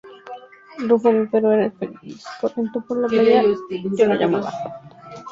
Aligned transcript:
Rufo, 0.87 1.11
mi 1.11 1.27
perro, 1.27 1.51
era 1.51 1.69
feliz 1.69 2.23
corriendo 2.39 2.83
por 2.87 2.97
la 2.97 3.07
playa, 3.07 3.43
yo 3.69 4.05
lo 4.07 4.15
llamaba… 4.15 4.51